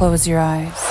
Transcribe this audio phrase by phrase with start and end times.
[0.00, 0.89] close your eyes.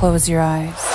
[0.00, 0.89] close your eyes.